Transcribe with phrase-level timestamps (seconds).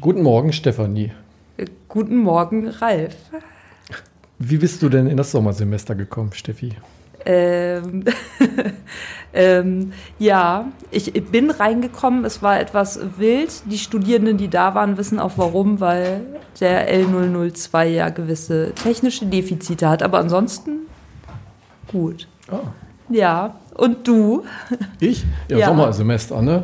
[0.00, 1.10] Guten Morgen, Stefanie.
[1.88, 3.16] Guten Morgen, Ralf.
[4.38, 6.76] Wie bist du denn in das Sommersemester gekommen, Steffi?
[7.24, 8.04] Ähm,
[9.34, 12.24] ähm, ja, ich bin reingekommen.
[12.24, 13.50] Es war etwas wild.
[13.66, 16.20] Die Studierenden, die da waren, wissen auch warum, weil
[16.60, 20.04] der L002 ja gewisse technische Defizite hat.
[20.04, 20.86] Aber ansonsten
[21.88, 22.28] gut.
[22.48, 22.60] Ah.
[23.08, 24.44] Ja, und du?
[25.00, 25.24] Ich?
[25.48, 25.66] Ja, Ja.
[25.68, 26.62] Sommersemester, ne?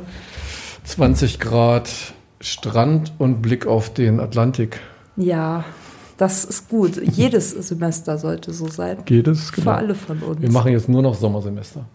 [0.84, 2.14] 20 Grad
[2.44, 4.80] Strand und Blick auf den Atlantik.
[5.16, 5.64] Ja,
[6.18, 7.00] das ist gut.
[7.02, 8.98] Jedes Semester sollte so sein.
[9.06, 9.50] Geht es?
[9.50, 10.42] Für alle von uns.
[10.42, 11.86] Wir machen jetzt nur noch Sommersemester.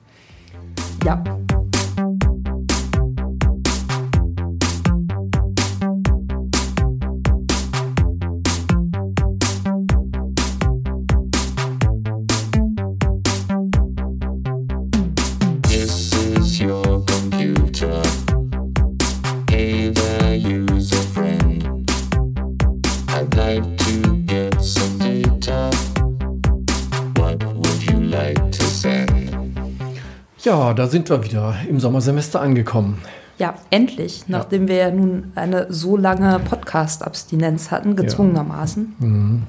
[1.05, 1.23] ja.
[30.80, 32.99] Da sind wir wieder im Sommersemester angekommen.
[33.38, 39.46] Ja, endlich, nachdem wir ja nun eine so lange Podcast-Abstinenz hatten, gezwungenermaßen.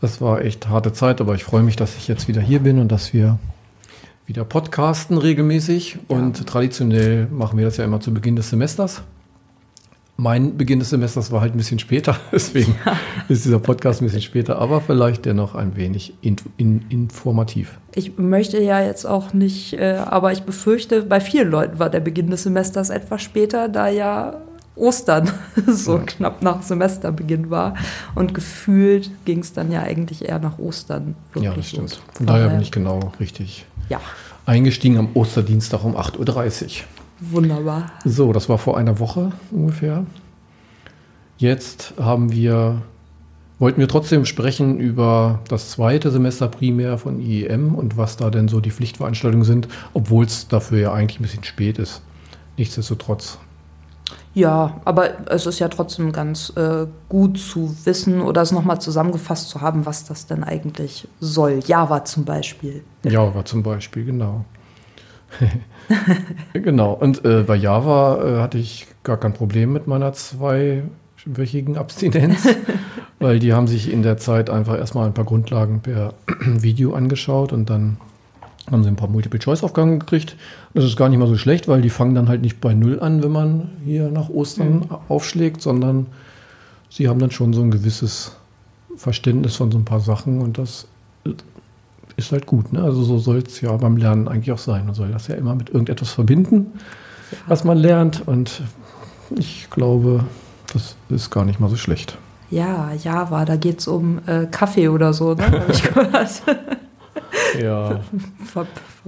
[0.00, 2.78] Das war echt harte Zeit, aber ich freue mich, dass ich jetzt wieder hier bin
[2.78, 3.40] und dass wir
[4.26, 5.98] wieder podcasten regelmäßig.
[6.06, 9.02] Und traditionell machen wir das ja immer zu Beginn des Semesters.
[10.16, 12.76] Mein Beginn des Semesters war halt ein bisschen später, deswegen
[13.28, 17.78] ist dieser Podcast ein bisschen später, aber vielleicht dennoch ein wenig in, in, informativ.
[17.94, 22.00] Ich möchte ja jetzt auch nicht, äh, aber ich befürchte, bei vielen Leuten war der
[22.00, 24.42] Beginn des Semesters etwas später, da ja
[24.74, 25.30] Ostern
[25.66, 27.74] so knapp nach Semesterbeginn war.
[28.14, 32.00] Und gefühlt ging es dann ja eigentlich eher nach Ostern Ja, das stimmt.
[32.14, 34.00] Von daher bin ich genau richtig Ja,
[34.46, 36.70] eingestiegen am Osterdienstag um 8.30 Uhr.
[37.30, 37.92] Wunderbar.
[38.04, 40.04] So, das war vor einer Woche ungefähr.
[41.38, 42.82] Jetzt haben wir,
[43.58, 48.48] wollten wir trotzdem sprechen über das zweite Semester primär von IEM und was da denn
[48.48, 52.02] so die Pflichtveranstaltungen sind, obwohl es dafür ja eigentlich ein bisschen spät ist.
[52.56, 53.38] Nichtsdestotrotz.
[54.34, 59.50] Ja, aber es ist ja trotzdem ganz äh, gut zu wissen oder es nochmal zusammengefasst
[59.50, 61.60] zu haben, was das denn eigentlich soll.
[61.66, 62.82] Java zum Beispiel.
[63.04, 64.44] Java zum Beispiel, genau.
[66.52, 66.92] genau.
[66.92, 72.48] Und äh, bei Java äh, hatte ich gar kein Problem mit meiner zweiwöchigen Abstinenz,
[73.18, 77.52] weil die haben sich in der Zeit einfach erstmal ein paar Grundlagen per Video angeschaut
[77.52, 77.96] und dann
[78.70, 80.36] haben sie ein paar Multiple-Choice-Aufgaben gekriegt.
[80.72, 83.00] Das ist gar nicht mal so schlecht, weil die fangen dann halt nicht bei Null
[83.00, 86.06] an, wenn man hier nach Ostern aufschlägt, sondern
[86.88, 88.36] sie haben dann schon so ein gewisses
[88.96, 90.86] Verständnis von so ein paar Sachen und das
[92.16, 92.72] ist halt gut.
[92.72, 92.82] Ne?
[92.82, 94.86] Also so soll es ja beim Lernen eigentlich auch sein.
[94.86, 96.72] Man soll das ja immer mit irgendetwas verbinden,
[97.46, 98.26] was man lernt.
[98.26, 98.62] Und
[99.36, 100.24] ich glaube,
[100.72, 102.18] das ist gar nicht mal so schlecht.
[102.50, 105.64] Ja, Java, da geht es um äh, Kaffee oder so, ne?
[105.70, 106.42] Ich gehört.
[107.60, 108.00] Ja,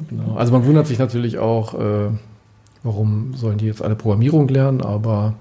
[0.09, 0.37] genau.
[0.37, 2.09] Also man wundert sich natürlich auch, äh,
[2.83, 5.35] warum sollen die jetzt alle Programmierung lernen, aber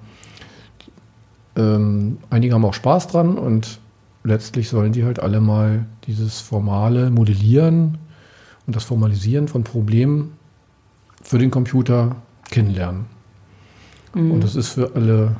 [1.56, 3.79] ähm, einige haben auch Spaß dran und
[4.23, 7.97] letztlich sollen die halt alle mal dieses formale Modellieren
[8.66, 10.34] und das Formalisieren von Problemen
[11.22, 12.16] für den Computer
[12.50, 13.06] kennenlernen.
[14.31, 15.35] Und das ist für alle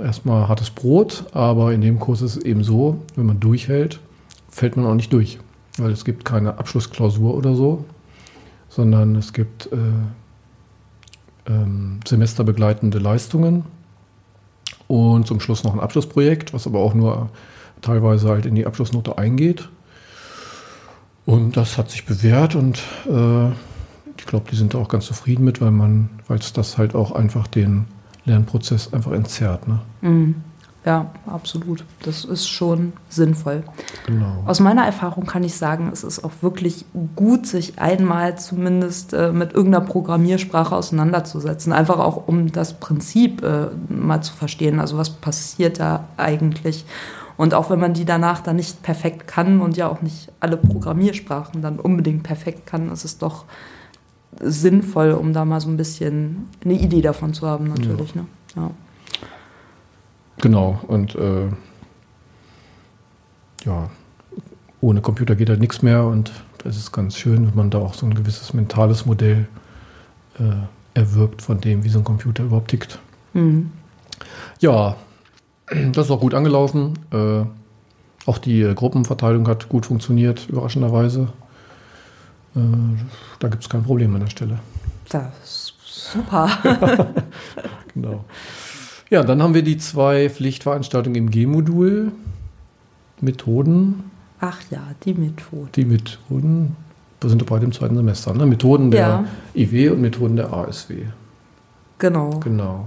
[0.00, 4.00] erstmal hartes Brot, aber in dem Kurs ist es eben so, wenn man durchhält,
[4.48, 5.38] fällt man auch nicht durch.
[5.78, 7.84] Weil es gibt keine Abschlussklausur oder so,
[8.68, 9.76] sondern es gibt äh,
[11.46, 13.64] ähm, semesterbegleitende Leistungen
[14.88, 17.30] und zum Schluss noch ein Abschlussprojekt, was aber auch nur
[17.82, 19.68] teilweise halt in die Abschlussnote eingeht.
[21.24, 23.48] Und das hat sich bewährt und äh,
[24.16, 26.94] ich glaube, die sind da auch ganz zufrieden mit, weil man, weil es das halt
[26.94, 27.86] auch einfach den
[28.24, 29.68] Lernprozess einfach entzerrt.
[29.68, 29.80] Ne?
[30.00, 30.34] Mhm.
[30.84, 31.84] Ja, absolut.
[32.02, 33.62] Das ist schon sinnvoll.
[34.06, 34.42] Genau.
[34.46, 39.30] Aus meiner Erfahrung kann ich sagen, es ist auch wirklich gut, sich einmal zumindest äh,
[39.30, 41.72] mit irgendeiner Programmiersprache auseinanderzusetzen.
[41.72, 44.80] Einfach auch, um das Prinzip äh, mal zu verstehen.
[44.80, 46.84] Also was passiert da eigentlich?
[47.42, 50.56] Und auch wenn man die danach dann nicht perfekt kann und ja auch nicht alle
[50.56, 53.46] Programmiersprachen dann unbedingt perfekt kann, ist es doch
[54.38, 58.14] sinnvoll, um da mal so ein bisschen eine Idee davon zu haben, natürlich.
[58.14, 58.26] Ne?
[58.54, 58.70] Ja.
[60.40, 61.48] Genau, und äh,
[63.64, 63.90] ja,
[64.80, 67.94] ohne Computer geht halt nichts mehr und das ist ganz schön, wenn man da auch
[67.94, 69.48] so ein gewisses mentales Modell
[70.38, 70.44] äh,
[70.94, 73.00] erwirbt von dem, wie so ein Computer überhaupt tickt.
[73.32, 73.72] Mhm.
[74.60, 74.94] Ja,
[75.92, 76.98] das ist auch gut angelaufen.
[77.12, 77.44] Äh,
[78.26, 81.28] auch die äh, Gruppenverteilung hat gut funktioniert, überraschenderweise.
[82.54, 82.60] Äh,
[83.40, 84.58] da gibt es kein Problem an der Stelle.
[85.08, 86.48] Das ist super.
[87.94, 88.24] Genau.
[89.10, 92.10] Ja, dann haben wir die zwei Pflichtveranstaltungen im G-Modul.
[93.20, 94.04] Methoden,
[94.40, 95.68] Ach ja, die Methode.
[95.76, 96.74] die Methoden,
[97.20, 98.46] wir sind beide im zweiten Semester, ne?
[98.46, 99.24] Methoden der Ja.
[99.54, 101.02] IW und Methoden der ASW.
[101.98, 102.40] Genau.
[102.40, 102.86] Genau.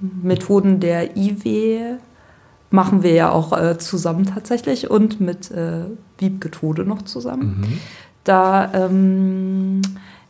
[0.00, 1.94] Methoden der IW
[2.70, 5.84] machen wir ja auch äh, zusammen tatsächlich und mit äh,
[6.18, 7.60] Wiebke Tode noch zusammen.
[7.60, 7.80] Mhm.
[8.24, 9.82] Da ähm,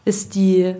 [0.04, 0.74] ist die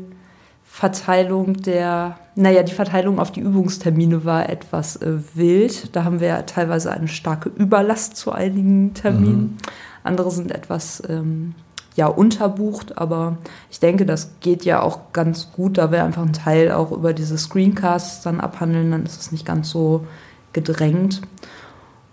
[0.65, 5.95] Verteilung der, naja, die Verteilung auf die Übungstermine war etwas äh, wild.
[5.95, 9.59] Da haben wir ja teilweise eine starke Überlast zu einigen Terminen.
[10.05, 11.55] Andere sind etwas ähm,
[11.97, 13.37] ja, unterbucht, aber
[13.71, 17.13] ich denke, das geht ja auch ganz gut, da wir einfach einen Teil auch über
[17.13, 20.07] diese Screencasts dann abhandeln, dann ist es nicht ganz so
[20.53, 21.23] gedrängt.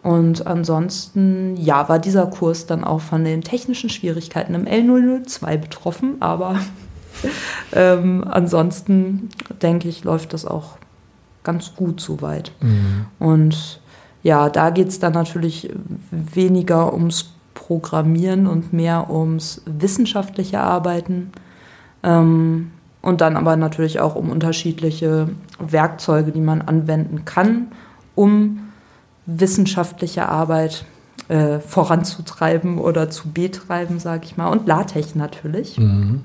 [0.04, 6.22] Und ansonsten, ja, war dieser Kurs dann auch von den technischen Schwierigkeiten im L002 betroffen,
[6.22, 6.60] aber
[7.74, 9.30] ähm, ansonsten
[9.62, 10.78] denke ich, läuft das auch
[11.44, 12.52] ganz gut soweit.
[12.62, 13.06] Mhm.
[13.20, 13.82] Und
[14.24, 15.74] ja, da geht es dann natürlich
[16.12, 21.32] weniger ums Programmieren und mehr ums wissenschaftliche Arbeiten.
[22.04, 25.30] Ähm, und dann aber natürlich auch um unterschiedliche
[25.60, 27.68] Werkzeuge, die man anwenden kann,
[28.18, 28.72] um
[29.28, 30.86] wissenschaftliche Arbeit
[31.28, 34.48] äh, voranzutreiben oder zu betreiben, sage ich mal.
[34.48, 35.78] Und LaTeX natürlich.
[35.78, 36.24] Mhm.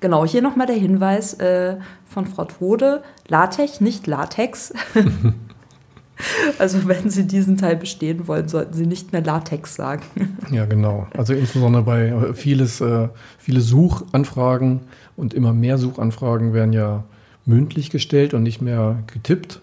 [0.00, 1.76] Genau, hier nochmal der Hinweis äh,
[2.06, 3.02] von Frau Tode.
[3.28, 4.72] LaTeX, nicht Latex.
[6.58, 10.02] also wenn Sie diesen Teil bestehen wollen, sollten Sie nicht mehr Latex sagen.
[10.50, 11.06] Ja, genau.
[11.16, 14.80] Also insbesondere bei äh, vieles, äh, viele Suchanfragen
[15.16, 17.04] und immer mehr Suchanfragen werden ja
[17.44, 19.60] mündlich gestellt und nicht mehr getippt.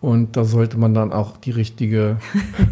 [0.00, 2.16] Und da sollte man dann auch die richtige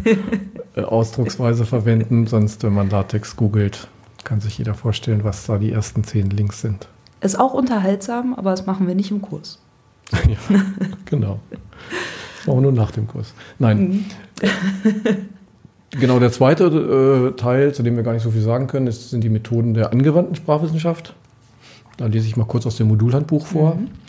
[0.75, 3.87] äh, Ausdrucksweise verwenden, sonst wenn man Latex googelt,
[4.23, 6.87] kann sich jeder vorstellen, was da die ersten zehn Links sind.
[7.21, 9.59] Ist auch unterhaltsam, aber das machen wir nicht im Kurs.
[10.13, 10.61] ja,
[11.05, 11.39] genau.
[12.39, 13.33] Das machen wir nur nach dem Kurs.
[13.59, 14.05] Nein.
[15.91, 19.09] Genau, der zweite äh, Teil, zu dem wir gar nicht so viel sagen können, ist,
[19.09, 21.15] sind die Methoden der angewandten Sprachwissenschaft.
[21.97, 23.73] Da lese ich mal kurz aus dem Modulhandbuch vor.
[23.73, 24.08] Äh,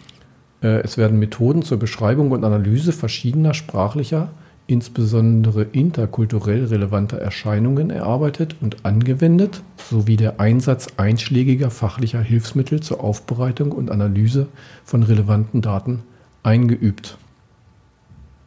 [0.69, 4.31] es werden Methoden zur Beschreibung und Analyse verschiedener sprachlicher,
[4.67, 13.73] insbesondere interkulturell relevanter Erscheinungen erarbeitet und angewendet, sowie der Einsatz einschlägiger fachlicher Hilfsmittel zur Aufbereitung
[13.73, 14.47] und Analyse
[14.85, 16.03] von relevanten Daten
[16.43, 17.19] eingeübt.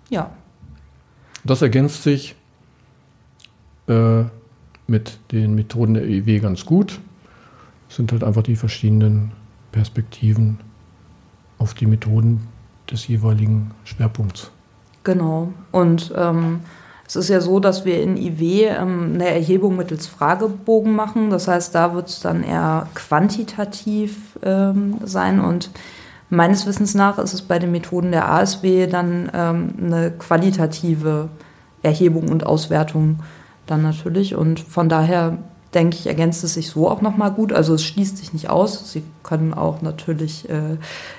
[0.09, 0.31] Ja,
[1.43, 2.35] Das ergänzt sich
[3.87, 4.23] äh,
[4.87, 6.99] mit den Methoden der EW ganz gut.
[7.89, 9.31] Es sind halt einfach die verschiedenen
[9.71, 10.59] Perspektiven
[11.63, 12.47] auf die Methoden
[12.91, 14.51] des jeweiligen Schwerpunkts.
[15.03, 15.53] genau.
[15.71, 16.59] Und ähm,
[17.07, 21.29] es ist ja so, dass wir in IW ähm, eine Erhebung mittels Fragebogen machen.
[21.29, 25.71] Das heißt, da wird es dann eher quantitativ ähm, sein und
[26.29, 31.29] meines Wissens nach ist es bei den Methoden der ASW dann ähm, eine qualitative
[31.83, 33.19] Erhebung und Auswertung
[33.67, 34.35] dann natürlich.
[34.35, 35.37] Und von daher
[35.73, 37.53] denke ich, ergänzt es sich so auch nochmal gut.
[37.53, 38.91] Also es schließt sich nicht aus.
[38.91, 40.77] Sie können auch natürlich äh,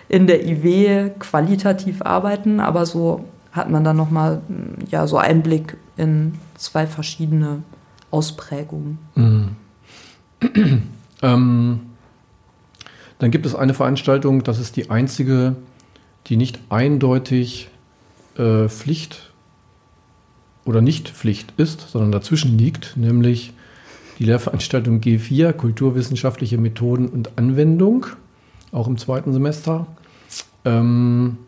[0.09, 4.43] in der IW qualitativ arbeiten, aber so hat man dann nochmal
[4.91, 7.63] ja, so Einblick in zwei verschiedene
[8.11, 8.99] Ausprägungen.
[11.23, 11.81] Ähm,
[13.19, 15.57] dann gibt es eine Veranstaltung, das ist die einzige,
[16.27, 17.71] die nicht eindeutig
[18.37, 19.33] äh, Pflicht
[20.67, 23.55] oder nicht Pflicht ist, sondern dazwischen liegt, nämlich
[24.19, 28.07] die Lehrveranstaltung G4, Kulturwissenschaftliche Methoden und Anwendung,
[28.73, 29.87] auch im zweiten Semester.
[30.65, 31.39] Ähm,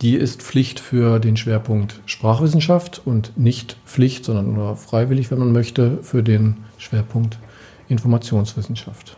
[0.00, 5.52] die ist Pflicht für den Schwerpunkt Sprachwissenschaft und nicht Pflicht, sondern nur freiwillig, wenn man
[5.52, 7.38] möchte, für den Schwerpunkt
[7.88, 9.16] Informationswissenschaft.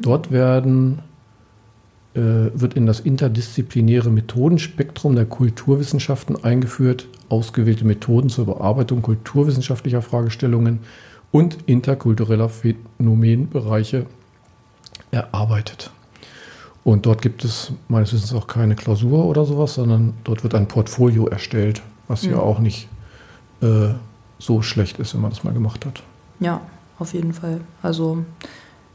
[0.00, 1.00] Dort werden,
[2.14, 10.80] äh, wird in das interdisziplinäre Methodenspektrum der Kulturwissenschaften eingeführt, ausgewählte Methoden zur Bearbeitung kulturwissenschaftlicher Fragestellungen
[11.36, 14.06] und interkultureller Phänomenbereiche
[15.10, 15.90] erarbeitet.
[16.84, 20.68] Und dort gibt es meines Wissens auch keine Klausur oder sowas, sondern dort wird ein
[20.68, 22.38] Portfolio erstellt, was ja Mhm.
[22.40, 22.88] auch nicht
[23.60, 23.88] äh,
[24.38, 26.02] so schlecht ist, wenn man das mal gemacht hat.
[26.40, 26.60] Ja,
[26.98, 27.60] auf jeden Fall.
[27.82, 28.24] Also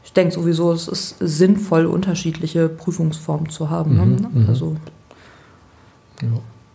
[0.04, 3.94] ich denke sowieso, es ist sinnvoll, unterschiedliche Prüfungsformen zu haben.
[3.94, 4.30] Mhm, ne?
[4.32, 4.48] mhm.
[4.48, 4.76] Also
[6.22, 6.28] Ja.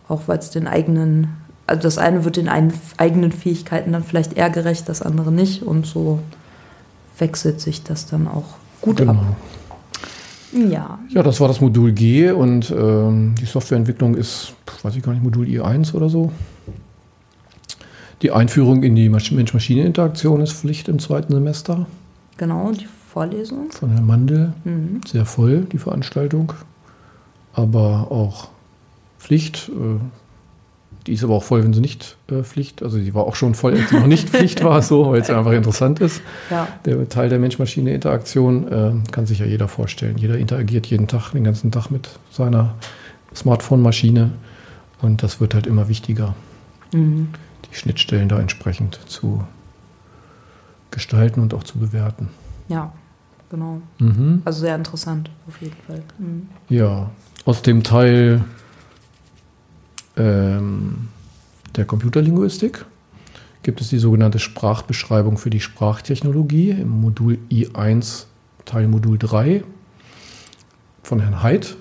[0.08, 1.37] auch weil es den eigenen,
[1.68, 5.62] also das eine wird den eigenen Fähigkeiten dann vielleicht eher gerecht, das andere nicht.
[5.62, 6.18] Und so
[7.18, 9.12] wechselt sich das dann auch gut Genau.
[9.12, 9.36] ab.
[10.52, 15.12] Ja, Ja, das war das Modul G und ähm, die Softwareentwicklung ist, weiß ich gar
[15.12, 16.32] nicht, Modul I1 oder so.
[18.22, 21.86] Die Einführung in die Masch- Mensch-Maschine-Interaktion ist Pflicht im zweiten Semester
[22.38, 23.70] genau, die Vorlesung.
[23.70, 24.52] von Herrn Mandel.
[24.64, 25.00] Mhm.
[25.06, 26.52] Sehr voll, die Veranstaltung,
[27.52, 28.48] aber auch
[29.18, 29.68] Pflicht.
[29.68, 30.00] Äh,
[31.08, 33.54] Die ist aber auch voll, wenn sie nicht äh, Pflicht, also sie war auch schon
[33.54, 36.20] voll, als sie noch nicht Pflicht war, so, weil es einfach interessant ist.
[36.50, 36.68] Ja.
[36.84, 40.18] Der Teil der Mensch-Maschine-Interaktion äh, kann sich ja jeder vorstellen.
[40.18, 42.74] Jeder interagiert jeden Tag, den ganzen Tag mit seiner
[43.34, 44.32] Smartphone-Maschine
[45.00, 46.34] und das wird halt immer wichtiger,
[46.92, 47.28] Mhm.
[47.70, 49.42] die Schnittstellen da entsprechend zu
[50.90, 52.28] gestalten und auch zu bewerten.
[52.68, 52.92] Ja,
[53.50, 53.80] genau.
[53.98, 54.42] Mhm.
[54.44, 56.02] Also sehr interessant, auf jeden Fall.
[56.18, 56.48] Mhm.
[56.68, 57.10] Ja,
[57.46, 58.42] aus dem Teil
[60.18, 61.08] ähm,
[61.76, 62.84] der Computerlinguistik
[63.62, 68.24] gibt es die sogenannte Sprachbeschreibung für die Sprachtechnologie im Modul I1
[68.64, 69.62] Teil Modul 3
[71.02, 71.76] von Herrn Heid.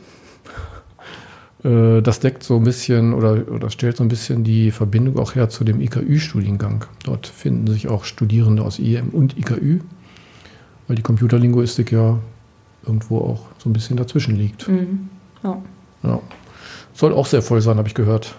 [1.63, 5.35] Äh, Das deckt so ein bisschen oder, oder stellt so ein bisschen die Verbindung auch
[5.35, 6.85] her zu dem IKÜ-Studiengang.
[7.03, 9.79] Dort finden sich auch Studierende aus IEM und IKÜ,
[10.87, 12.19] weil die Computerlinguistik ja
[12.85, 14.67] irgendwo auch so ein bisschen dazwischen liegt.
[14.67, 15.09] Mhm.
[15.43, 15.61] Ja.
[16.03, 16.21] Ja.
[16.97, 18.33] Soll auch sehr voll sein, habe ich gehört.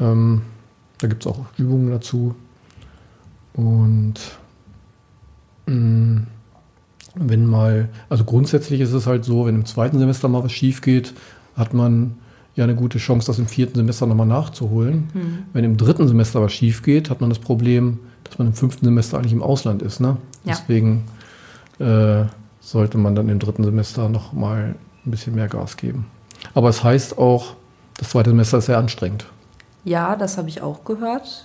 [0.00, 0.42] Ähm,
[0.98, 2.34] da gibt es auch Übungen dazu.
[3.54, 4.14] Und
[5.66, 6.22] mh,
[7.14, 10.82] wenn mal, also grundsätzlich ist es halt so, wenn im zweiten Semester mal was schief
[10.82, 11.14] geht,
[11.56, 12.16] hat man
[12.56, 15.08] ja eine gute Chance, das im vierten Semester nochmal nachzuholen.
[15.14, 15.38] Mhm.
[15.52, 18.84] Wenn im dritten Semester was schief geht, hat man das Problem, dass man im fünften
[18.84, 20.00] Semester eigentlich im Ausland ist.
[20.00, 20.16] Ne?
[20.42, 20.54] Ja.
[20.54, 21.04] Deswegen
[21.78, 22.24] äh,
[22.58, 24.74] sollte man dann im dritten Semester noch mal
[25.04, 26.06] ein bisschen mehr Gas geben.
[26.56, 27.52] Aber es heißt auch,
[27.98, 29.26] das zweite Semester ist sehr anstrengend.
[29.84, 31.44] Ja, das habe ich auch gehört.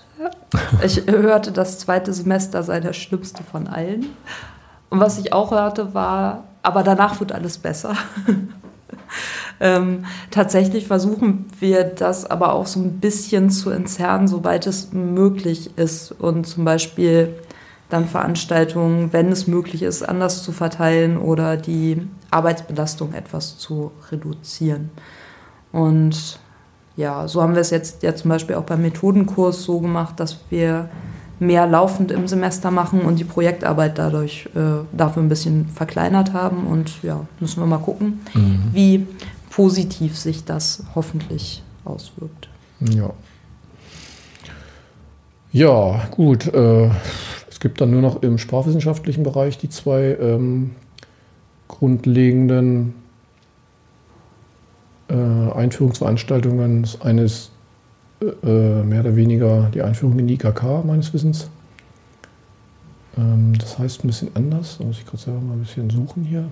[0.86, 4.06] Ich hörte, das zweite Semester sei das schlimmste von allen.
[4.89, 7.94] Und was ich auch hörte, war, aber danach wird alles besser.
[9.60, 15.77] ähm, tatsächlich versuchen wir das aber auch so ein bisschen zu entzerren, soweit es möglich
[15.77, 16.13] ist.
[16.13, 17.36] Und zum Beispiel
[17.91, 24.89] dann Veranstaltungen, wenn es möglich ist, anders zu verteilen oder die Arbeitsbelastung etwas zu reduzieren.
[25.71, 26.39] Und
[26.95, 30.38] ja, so haben wir es jetzt ja zum Beispiel auch beim Methodenkurs so gemacht, dass
[30.50, 30.89] wir
[31.39, 36.67] mehr laufend im Semester machen und die Projektarbeit dadurch äh, dafür ein bisschen verkleinert haben.
[36.67, 38.21] Und ja, müssen wir mal gucken,
[38.71, 39.07] wie
[39.50, 42.48] positiv sich das hoffentlich auswirkt.
[42.79, 43.12] Ja.
[45.51, 46.48] Ja, gut.
[46.53, 46.89] Äh,
[47.62, 50.72] gibt dann nur noch im sprachwissenschaftlichen Bereich die zwei ähm,
[51.70, 52.96] grundlegenden
[55.08, 56.82] äh, Einführungsveranstaltungen.
[56.82, 57.51] Das eine ist
[58.22, 61.50] äh, mehr oder weniger die Einführung in die IKK meines Wissens.
[63.15, 64.80] Ähm, das heißt ein bisschen anders.
[64.80, 66.50] Da muss ich kurz selber mal ein bisschen suchen hier.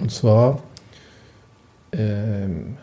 [0.00, 0.60] Und zwar
[1.92, 2.76] ähm,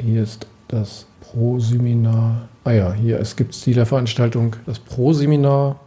[0.00, 2.48] Hier ist das Pro-Seminar.
[2.64, 5.80] Ah ja, hier, es gibt Ziel der Veranstaltung, das Pro-Seminar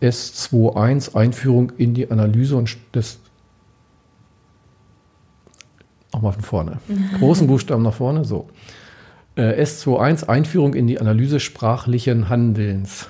[0.00, 3.18] S21 Einführung in die Analyse und des.
[6.12, 6.78] Nochmal von vorne.
[7.18, 8.48] Großen Buchstaben nach vorne, so.
[9.36, 13.08] Äh, S21 Einführung in die Analyse sprachlichen Handelns.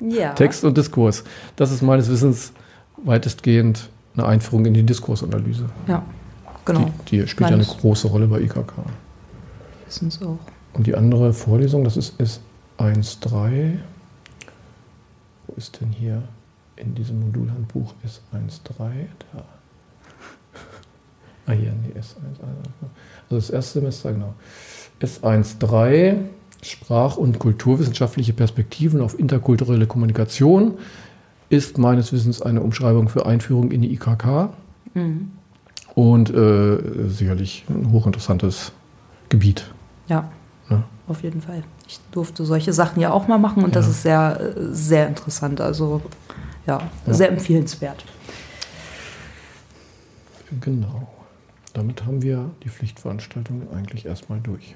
[0.00, 0.32] Ja.
[0.34, 1.24] Text und Diskurs.
[1.56, 2.52] Das ist meines Wissens
[2.96, 5.66] weitestgehend eine Einführung in die Diskursanalyse.
[5.86, 6.04] Ja,
[6.66, 6.90] genau.
[7.08, 8.72] Die, die spielt ja eine große Rolle bei IKK.
[9.86, 10.38] Wissens auch.
[10.74, 13.78] Und die andere Vorlesung, das ist S1.3.
[15.46, 16.22] Wo ist denn hier
[16.76, 18.90] in diesem Modulhandbuch S1.3?
[19.32, 19.44] Da.
[21.46, 22.04] Ah, hier, nee, S1.
[23.30, 24.34] Also das erste Semester, genau.
[25.00, 26.16] S1.3,
[26.62, 30.78] Sprach- und kulturwissenschaftliche Perspektiven auf interkulturelle Kommunikation,
[31.48, 34.50] ist meines Wissens eine Umschreibung für Einführung in die IKK
[34.94, 35.30] Mhm.
[35.96, 38.70] Und äh, sicherlich ein hochinteressantes
[39.30, 39.72] Gebiet.
[40.06, 40.30] Ja,
[40.70, 40.84] Ja.
[41.08, 41.64] auf jeden Fall.
[41.88, 43.90] Ich durfte solche Sachen ja auch mal machen und das Ja.
[43.90, 45.60] ist sehr, sehr interessant.
[45.60, 46.02] Also
[46.66, 47.14] ja, Ja.
[47.14, 48.04] sehr empfehlenswert.
[50.60, 51.08] Genau.
[51.72, 54.74] Damit haben wir die Pflichtveranstaltungen eigentlich erstmal durch.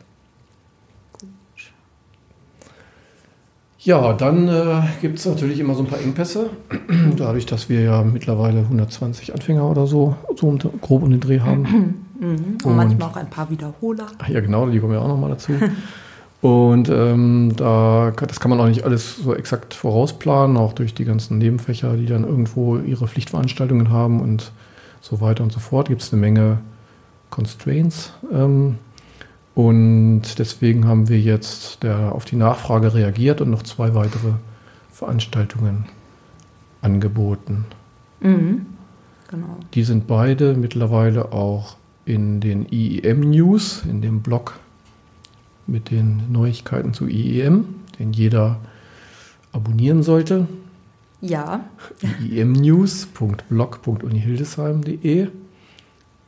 [3.82, 6.50] Ja, dann äh, gibt es natürlich immer so ein paar Engpässe.
[7.16, 12.06] Dadurch, dass wir ja mittlerweile 120 Anfänger oder so, so grob um den Dreh haben.
[12.20, 12.58] Mhm.
[12.62, 14.06] Und, Und- manchmal auch ein paar Wiederholer.
[14.18, 15.52] Ach ja, genau, die kommen ja auch nochmal dazu.
[16.42, 20.92] Und ähm, da, kann- das kann man auch nicht alles so exakt vorausplanen, auch durch
[20.92, 24.52] die ganzen Nebenfächer, die dann irgendwo ihre Pflichtveranstaltungen haben und
[25.00, 25.88] so weiter und so fort.
[25.88, 26.58] Gibt es eine Menge
[27.30, 28.12] Constraints.
[28.30, 28.76] Ähm,
[29.54, 34.32] und deswegen haben wir jetzt der, auf die Nachfrage reagiert und noch zwei weitere
[34.90, 35.86] Veranstaltungen
[36.82, 37.64] angeboten.
[38.20, 38.66] Mhm.
[39.28, 39.56] Genau.
[39.74, 44.58] Die sind beide mittlerweile auch in den IEM News, in dem Blog
[45.66, 47.66] mit den Neuigkeiten zu IEM,
[47.98, 48.58] den jeder
[49.52, 50.48] abonnieren sollte.
[51.20, 51.64] Ja,
[52.30, 55.28] imnews.blog.unihildesheim.de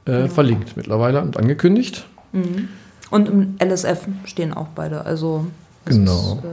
[0.04, 2.06] äh, verlinkt mittlerweile und angekündigt.
[3.12, 5.04] Und im LSF stehen auch beide.
[5.04, 5.46] Also
[5.84, 6.12] es Genau.
[6.12, 6.48] Ist, äh,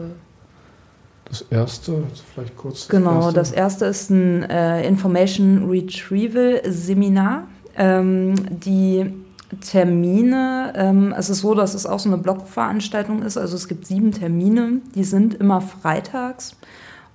[1.25, 2.87] Das erste, vielleicht kurz.
[2.87, 3.33] Genau, erste.
[3.33, 7.43] das erste ist ein äh, Information Retrieval Seminar.
[7.77, 9.13] Ähm, die
[9.61, 13.37] Termine, ähm, es ist so, dass es auch so eine Blogveranstaltung ist.
[13.37, 16.55] Also es gibt sieben Termine, die sind immer freitags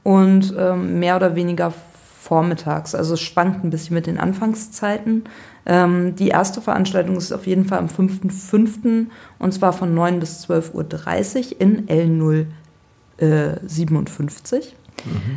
[0.03, 1.73] und ähm, mehr oder weniger
[2.21, 2.95] vormittags.
[2.95, 5.25] Also es schwankt ein bisschen mit den Anfangszeiten.
[5.67, 9.07] Ähm, die erste Veranstaltung ist auf jeden Fall am 5.5.
[9.39, 12.47] und zwar von 9 bis 12.30 Uhr in L0
[13.19, 14.75] äh, 57.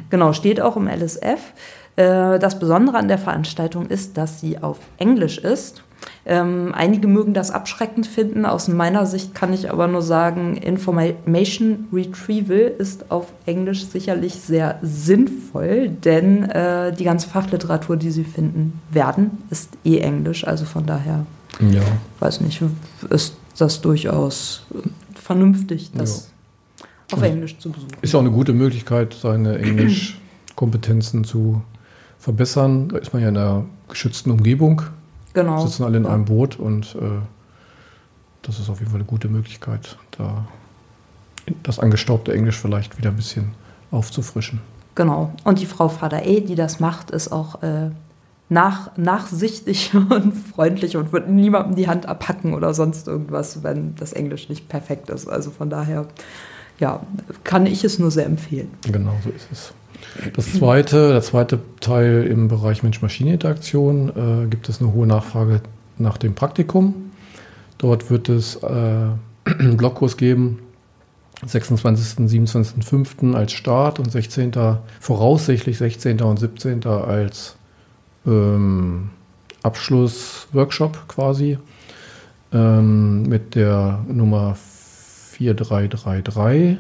[0.10, 1.54] Genau, steht auch im LSF.
[1.96, 5.84] Äh, das Besondere an der Veranstaltung ist, dass sie auf Englisch ist.
[6.26, 8.46] Ähm, einige mögen das abschreckend finden.
[8.46, 14.78] Aus meiner Sicht kann ich aber nur sagen, Information Retrieval ist auf Englisch sicherlich sehr
[14.82, 20.46] sinnvoll, denn äh, die ganze Fachliteratur, die Sie finden werden, ist eh Englisch.
[20.46, 21.26] Also von daher,
[21.60, 21.82] Ja,
[22.20, 22.62] weiß nicht,
[23.10, 24.66] ist das durchaus
[25.16, 26.30] vernünftig, das
[27.12, 27.92] auf Englisch zu besuchen.
[28.02, 31.62] ist ja auch eine gute Möglichkeit, seine Englischkompetenzen zu
[32.20, 32.90] verbessern.
[32.90, 34.82] Da ist man ja in einer geschützten Umgebung,
[35.38, 35.64] Genau.
[35.66, 36.12] sitzen alle in Ja.
[36.14, 37.20] einem Boot und äh,
[38.42, 40.46] das ist auf jeden Fall eine gute Möglichkeit, da
[41.64, 43.52] das angestaubte Englisch vielleicht wieder ein bisschen
[43.92, 44.62] aufzufrischen.
[44.96, 45.32] Genau.
[45.44, 47.92] Und die Frau Vater E, die das macht, ist auch äh,
[48.50, 54.14] nach, nachsichtig und freundlich und wird niemandem die Hand abhacken oder sonst irgendwas, wenn das
[54.14, 55.28] Englisch nicht perfekt ist.
[55.28, 56.08] Also von daher,
[56.80, 57.02] ja,
[57.44, 58.70] kann ich es nur sehr empfehlen.
[58.92, 59.74] Genau, so ist es.
[60.36, 64.10] Das zweite, der zweite Teil im Bereich Mensch-Maschine-Interaktion
[64.46, 65.62] äh, gibt es eine hohe Nachfrage
[65.98, 67.12] nach dem Praktikum.
[67.78, 70.60] Dort wird es äh, einen Blogkurs geben,
[71.46, 72.28] 26.
[72.28, 73.34] 27.05.
[73.36, 74.54] als Start und 16.
[75.00, 76.22] voraussichtlich 16.
[76.22, 76.86] und 17.
[76.86, 77.58] als
[78.26, 79.10] ähm,
[79.62, 81.60] Abschlussworkshop quasi
[82.52, 84.56] ähm, mit der Nummer
[85.38, 86.78] 4333.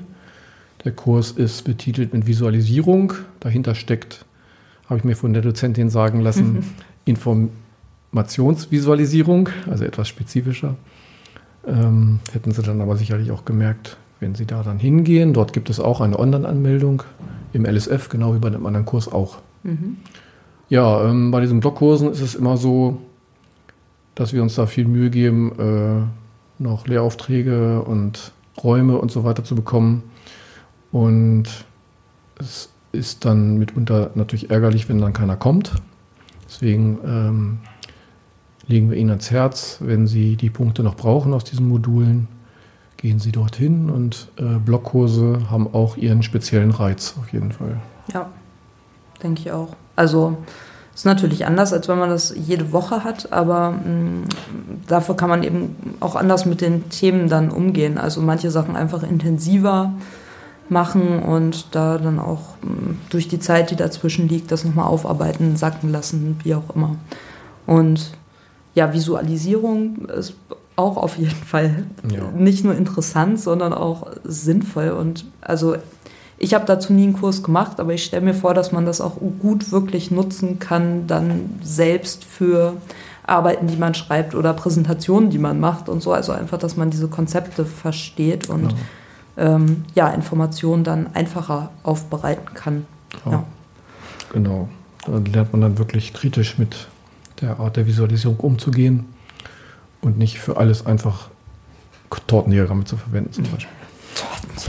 [0.83, 3.13] Der Kurs ist betitelt mit Visualisierung.
[3.39, 4.25] Dahinter steckt,
[4.87, 6.63] habe ich mir von der Dozentin sagen lassen,
[7.05, 10.75] Informationsvisualisierung, also etwas spezifischer.
[11.65, 15.33] Ähm, hätten Sie dann aber sicherlich auch gemerkt, wenn Sie da dann hingehen.
[15.33, 17.03] Dort gibt es auch eine Online-Anmeldung
[17.53, 19.39] im LSF, genau wie bei dem anderen Kurs auch.
[20.69, 23.01] Ja, ähm, bei diesen Blogkursen ist es immer so,
[24.15, 28.31] dass wir uns da viel Mühe geben, äh, noch Lehraufträge und
[28.63, 30.03] Räume und so weiter zu bekommen.
[30.91, 31.45] Und
[32.39, 35.73] es ist dann mitunter natürlich ärgerlich, wenn dann keiner kommt.
[36.47, 37.59] Deswegen ähm,
[38.67, 42.27] legen wir Ihnen ans Herz, wenn Sie die Punkte noch brauchen aus diesen Modulen,
[42.97, 47.79] gehen Sie dorthin und äh, Blockkurse haben auch ihren speziellen Reiz auf jeden Fall.
[48.13, 48.29] Ja,
[49.21, 49.75] denke ich auch.
[49.95, 50.37] Also
[50.97, 54.27] ist natürlich anders, als wenn man das jede Woche hat, aber mh,
[54.87, 57.99] dafür kann man eben auch anders mit den Themen dann umgehen.
[57.99, 59.93] Also manche Sachen einfach intensiver
[60.69, 65.55] machen und da dann auch mh, durch die Zeit, die dazwischen liegt, das nochmal aufarbeiten,
[65.55, 66.95] sacken lassen, wie auch immer.
[67.67, 68.11] Und
[68.73, 70.33] ja, Visualisierung ist
[70.77, 72.23] auch auf jeden Fall Ja.
[72.35, 74.89] nicht nur interessant, sondern auch sinnvoll.
[74.89, 75.75] Und also
[76.37, 79.01] ich habe dazu nie einen Kurs gemacht, aber ich stelle mir vor, dass man das
[79.01, 82.77] auch gut wirklich nutzen kann, dann selbst für
[83.23, 86.13] Arbeiten, die man schreibt oder Präsentationen, die man macht und so.
[86.13, 88.75] Also einfach, dass man diese Konzepte versteht und
[89.35, 92.85] ähm, ja, Informationen dann einfacher aufbereiten kann.
[93.25, 93.31] Ja.
[93.31, 93.43] Ja.
[94.31, 94.69] Genau.
[95.05, 96.87] Da lernt man dann wirklich kritisch mit
[97.41, 99.05] der Art der Visualisierung umzugehen
[100.01, 101.29] und nicht für alles einfach
[102.27, 103.69] Tortendiagramme zu verwenden zum Beispiel.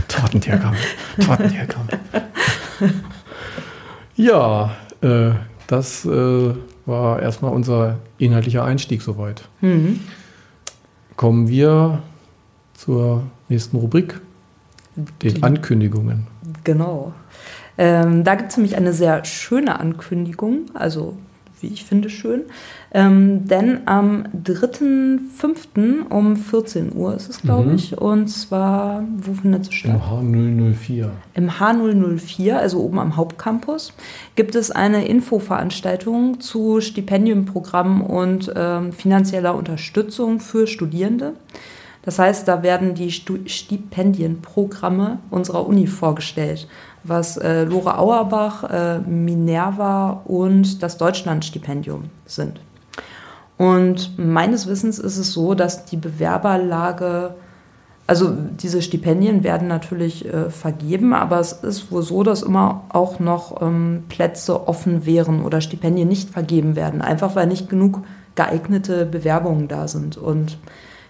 [0.08, 0.76] Tortendiagramme.
[1.24, 1.88] Tortendiagramme.
[4.16, 5.30] ja, äh,
[5.66, 6.54] das äh,
[6.86, 9.42] war erstmal unser inhaltlicher Einstieg soweit.
[9.60, 10.00] Mhm.
[11.16, 12.00] Kommen wir
[12.74, 14.20] zur nächsten Rubrik,
[15.22, 16.26] den Die- Ankündigungen.
[16.64, 17.12] Genau.
[17.76, 21.16] Ähm, da gibt es nämlich eine sehr schöne Ankündigung, also
[21.60, 22.42] wie ich finde schön.
[22.92, 26.06] Ähm, denn am 3.5.
[26.08, 27.74] um 14 Uhr ist es, glaube Mhm.
[27.76, 27.98] ich.
[27.98, 29.92] Und zwar, wo findet es statt?
[29.94, 31.10] Im H004.
[31.34, 33.92] Im H004, also oben am Hauptcampus,
[34.36, 41.34] gibt es eine Infoveranstaltung zu Stipendienprogrammen und ähm, finanzieller Unterstützung für Studierende.
[42.02, 46.66] Das heißt, da werden die Stipendienprogramme unserer Uni vorgestellt,
[47.04, 52.60] was äh, Lore Auerbach, äh, Minerva und das Deutschlandstipendium sind.
[53.56, 57.34] Und meines Wissens ist es so, dass die Bewerberlage
[58.08, 63.20] also diese Stipendien werden natürlich äh, vergeben, aber es ist wohl so, dass immer auch
[63.20, 68.00] noch ähm, Plätze offen wären oder Stipendien nicht vergeben werden, einfach weil nicht genug
[68.34, 70.16] geeignete Bewerbungen da sind.
[70.16, 70.56] Und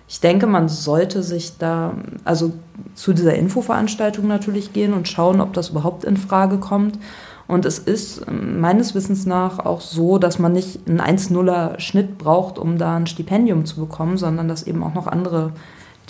[0.08, 1.94] ich denke, man sollte sich da,
[2.24, 2.52] also
[2.94, 6.98] zu dieser Infoveranstaltung natürlich gehen und schauen, ob das überhaupt in Frage kommt.
[7.46, 12.18] Und es ist ähm, meines Wissens nach auch so, dass man nicht einen 1-0er Schnitt
[12.18, 15.52] braucht, um da ein Stipendium zu bekommen, sondern dass eben auch noch andere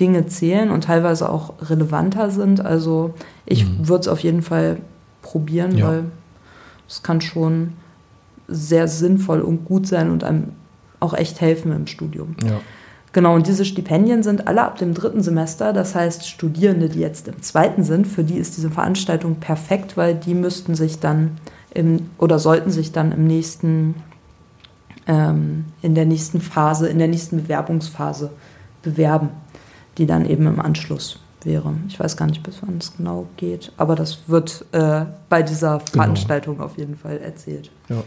[0.01, 2.65] Dinge zählen und teilweise auch relevanter sind.
[2.65, 3.15] Also
[3.47, 3.89] ich Mhm.
[3.89, 4.79] würde es auf jeden Fall
[5.23, 5.89] probieren, Ja.
[5.89, 6.05] weil
[6.89, 7.73] es kann schon
[8.47, 10.53] sehr sinnvoll und gut sein und einem
[11.01, 12.37] auch echt helfen im Studium.
[12.45, 12.61] Ja.
[13.13, 15.73] Genau, und diese Stipendien sind alle ab dem dritten Semester.
[15.73, 20.15] Das heißt, Studierende, die jetzt im zweiten sind, für die ist diese Veranstaltung perfekt, weil
[20.15, 21.39] die müssten sich dann
[21.75, 23.95] im, oder sollten sich dann im nächsten,
[25.07, 28.31] ähm, in der nächsten Phase, in der nächsten Bewerbungsphase
[28.83, 29.31] bewerben,
[29.97, 31.73] die dann eben im Anschluss wäre.
[31.89, 35.81] Ich weiß gar nicht, bis wann es genau geht, aber das wird äh, bei dieser
[35.81, 37.71] Veranstaltung auf jeden Fall erzählt.
[37.89, 38.03] Ja.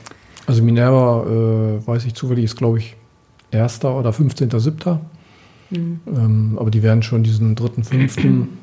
[0.48, 2.96] Also Minerva, äh, weiß ich zufällig, ist glaube ich
[3.52, 3.84] 1.
[3.86, 4.98] oder 15.7.
[5.74, 8.58] Ähm, aber die werden schon diesen dritten, fünften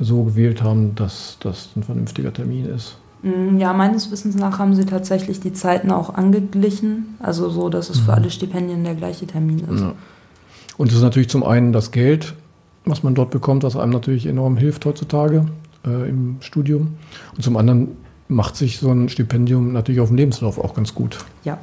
[0.00, 2.98] so gewählt haben, dass das ein vernünftiger Termin ist.
[3.22, 7.16] Mm, Ja, meines Wissens nach haben sie tatsächlich die Zeiten auch angeglichen.
[7.20, 9.80] Also so, dass es für alle Stipendien der gleiche Termin ist.
[9.80, 9.94] Ja.
[10.76, 12.34] Und es ist natürlich zum einen das Geld,
[12.84, 15.46] was man dort bekommt, was einem natürlich enorm hilft heutzutage
[15.86, 16.94] äh, im Studium.
[17.36, 17.88] Und zum anderen
[18.28, 21.24] macht sich so ein Stipendium natürlich auf dem Lebenslauf auch ganz gut.
[21.44, 21.58] Ja,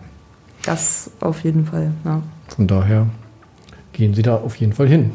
[0.65, 1.91] das auf jeden Fall.
[2.04, 2.21] Ja.
[2.47, 3.08] Von daher
[3.93, 5.12] gehen Sie da auf jeden Fall hin.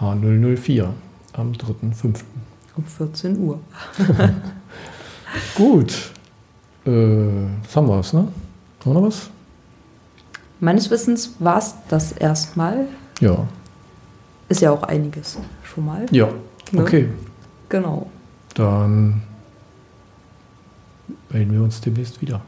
[0.00, 0.88] H004
[1.34, 2.20] am 3.5.
[2.76, 3.60] Um 14 Uhr.
[5.54, 6.12] Gut.
[6.84, 8.20] Äh, das haben wir es, ne?
[8.20, 8.30] Haben
[8.84, 9.30] wir noch was?
[10.60, 12.86] Meines Wissens war es das erstmal.
[13.20, 13.46] Ja.
[14.48, 16.06] Ist ja auch einiges schon mal.
[16.10, 16.28] Ja.
[16.72, 16.82] Ne?
[16.82, 17.08] Okay.
[17.68, 18.10] Genau.
[18.54, 19.22] Dann
[21.30, 22.40] melden wir uns demnächst wieder.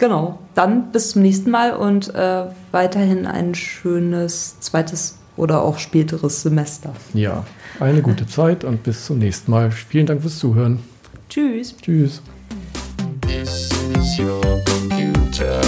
[0.00, 0.38] Genau.
[0.54, 6.92] Dann bis zum nächsten Mal und äh, weiterhin ein schönes zweites oder auch späteres Semester.
[7.14, 7.44] Ja.
[7.78, 9.70] Eine gute Zeit und bis zum nächsten Mal.
[9.70, 10.80] Vielen Dank fürs Zuhören.
[11.28, 11.76] Tschüss.
[11.76, 12.22] Tschüss.
[13.26, 15.60] This is your computer.